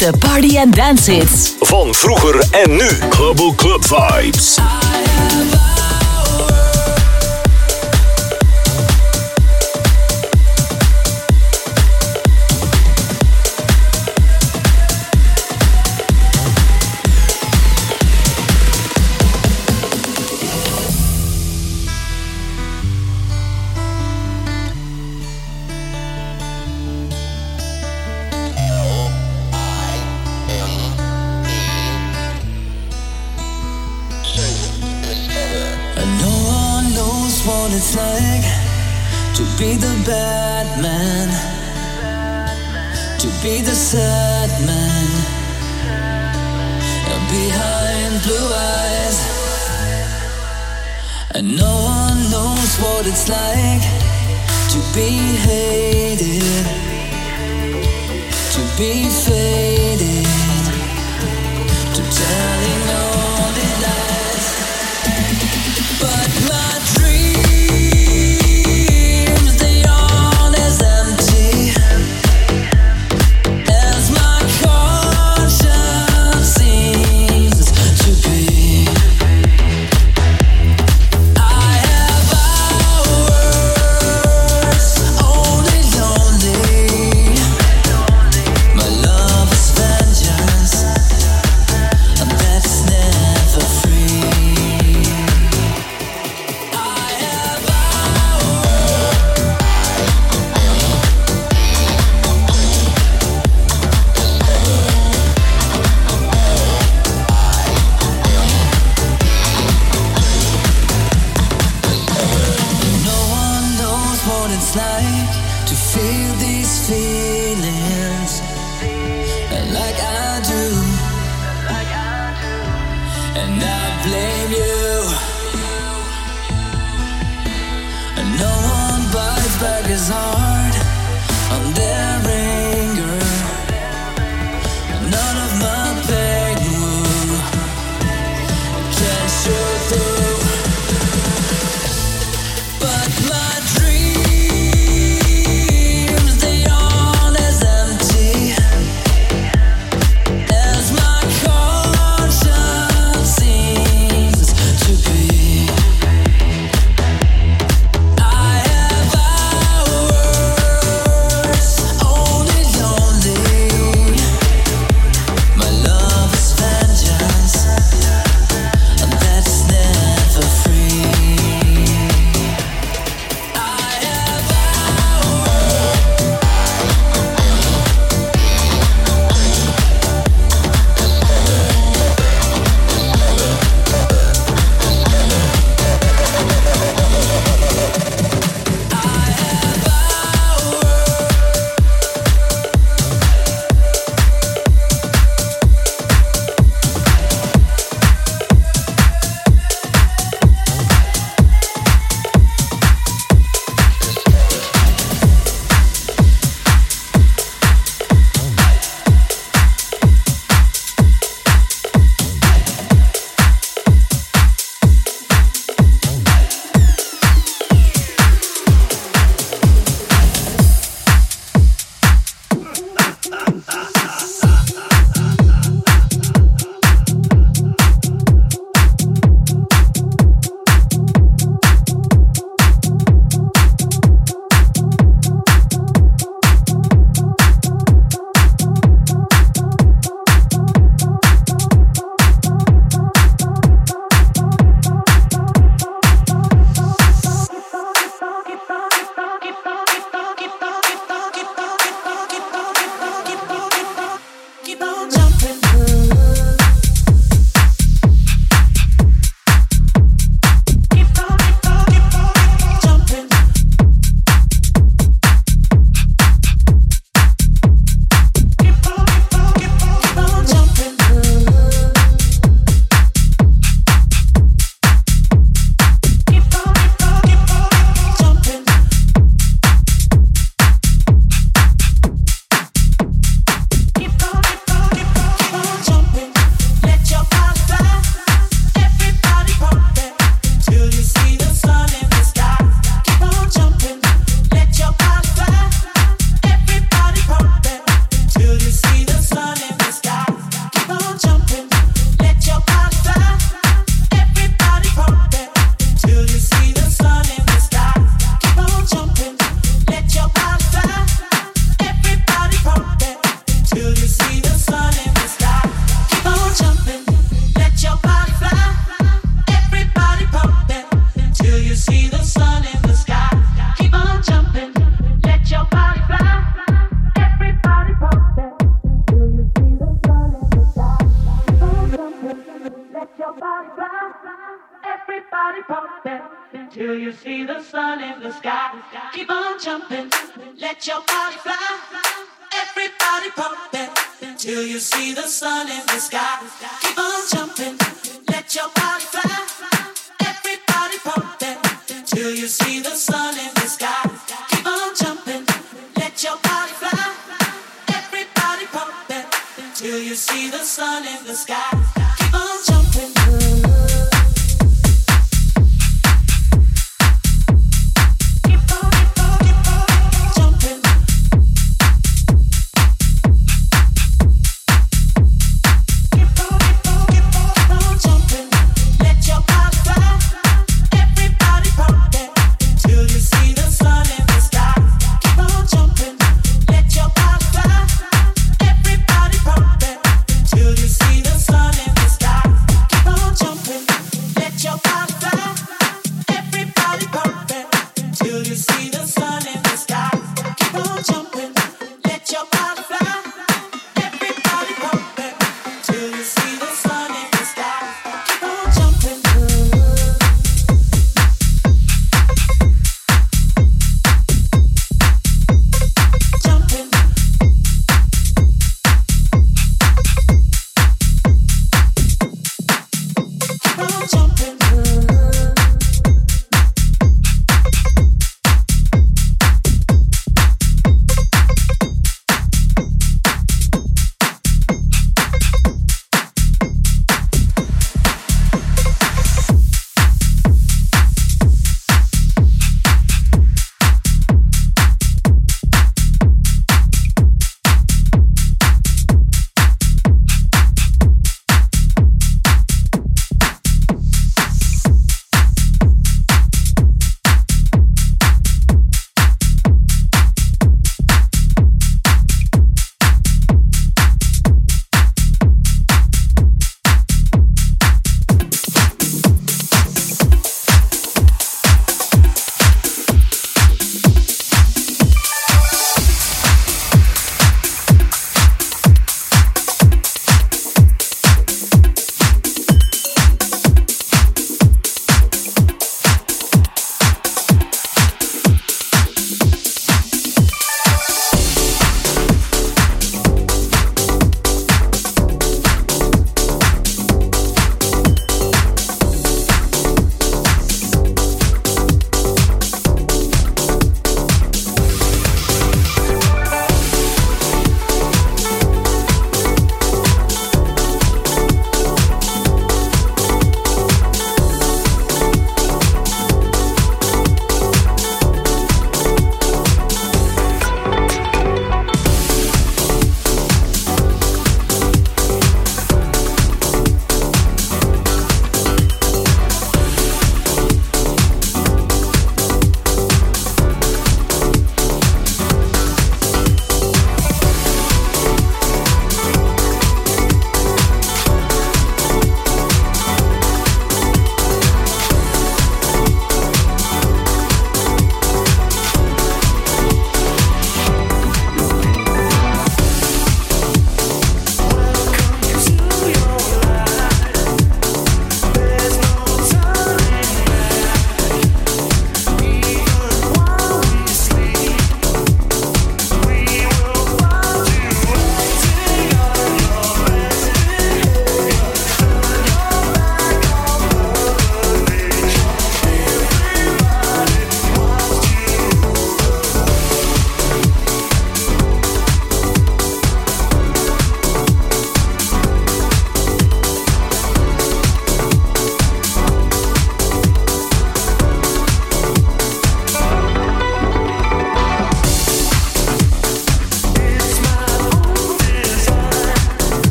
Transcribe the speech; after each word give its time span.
De 0.00 0.12
party 0.18 0.56
en 0.56 0.70
dance. 0.70 1.22
Van 1.60 1.94
vroeger 1.94 2.44
en 2.50 2.70
nu. 2.70 2.88
Global 3.10 3.54
Club 3.54 3.84
Vibes. 3.84 4.58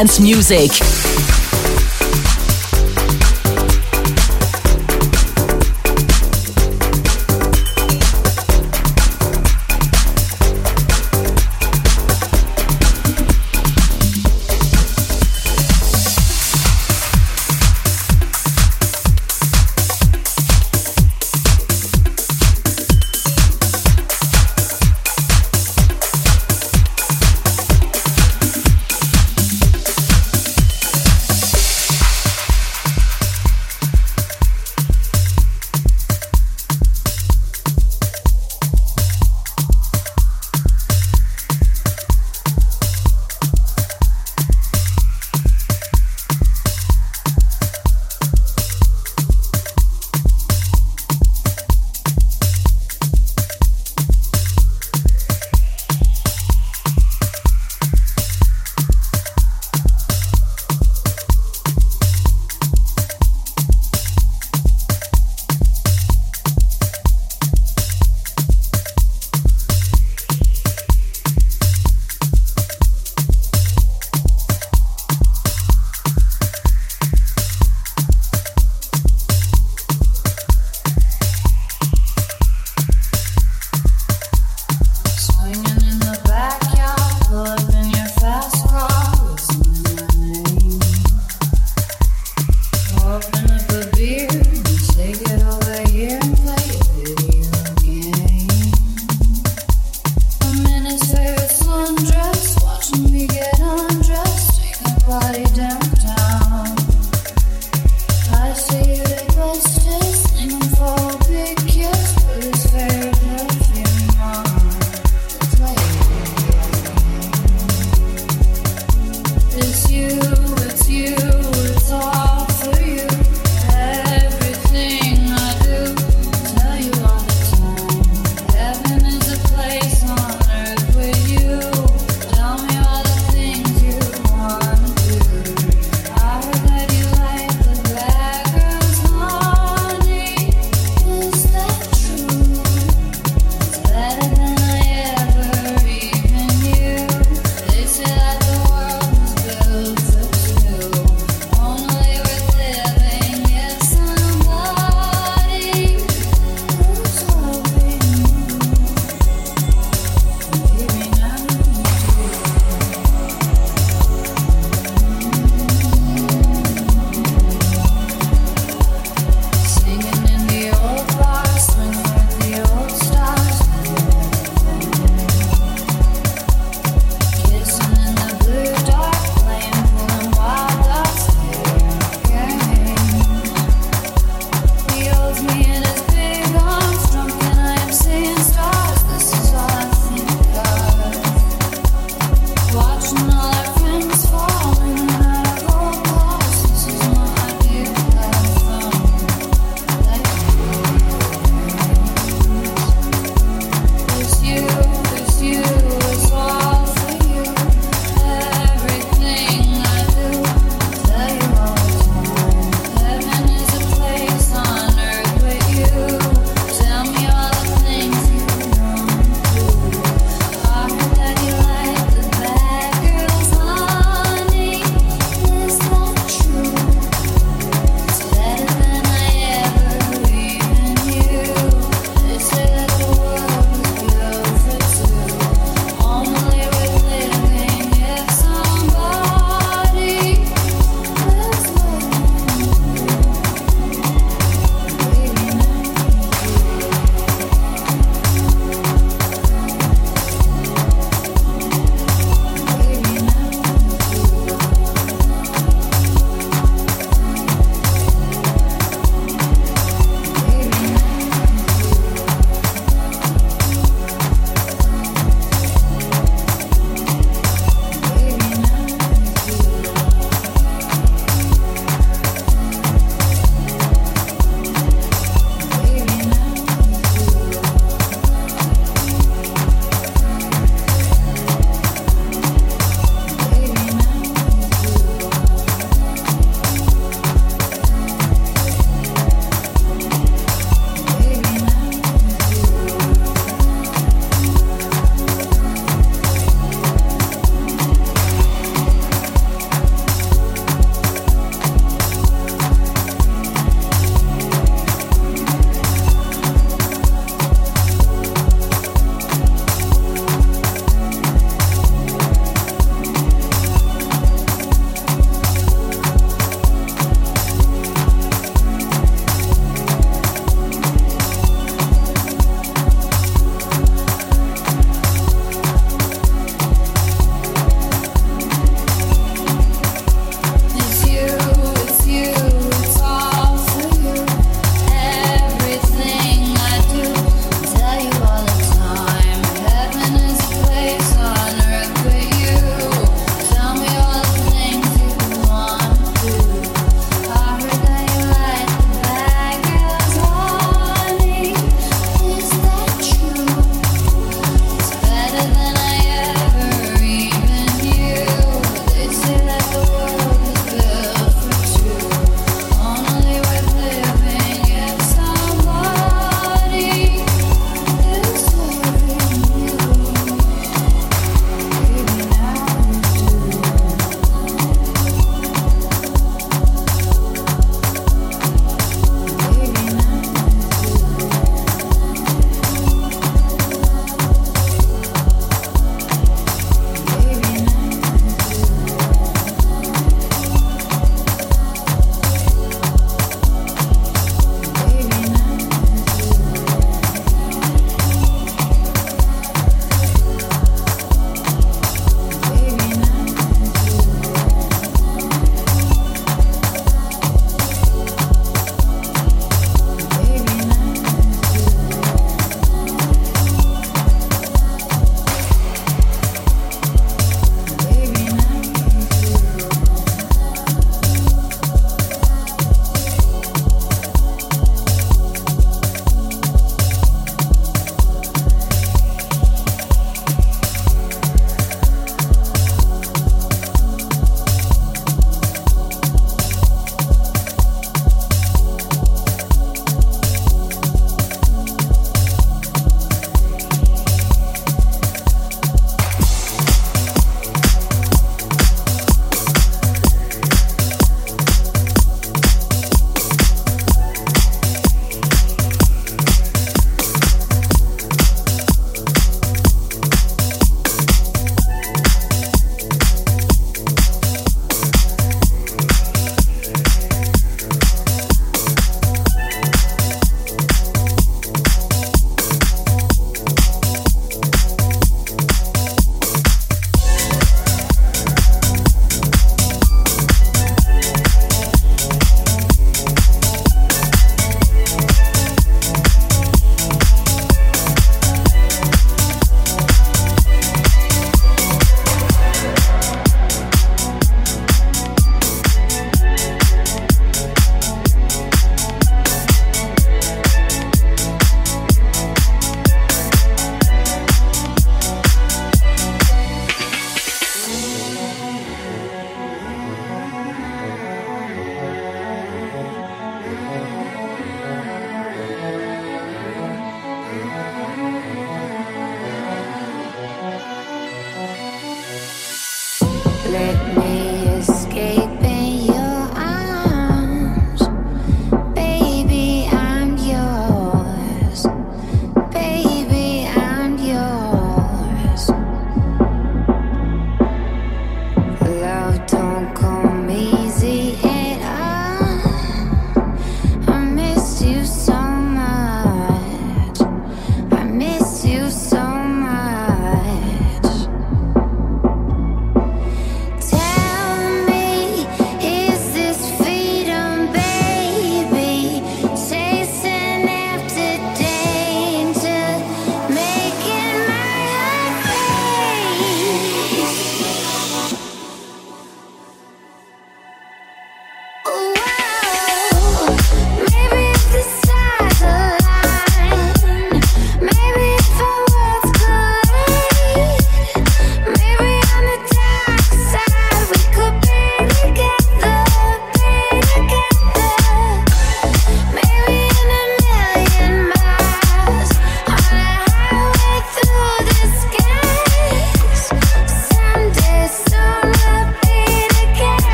Dance 0.00 0.18
music. 0.18 1.39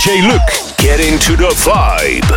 DJ 0.00 0.26
Luke. 0.26 0.76
Get 0.78 0.98
into 0.98 1.36
the 1.36 1.50
vibe. 1.60 2.29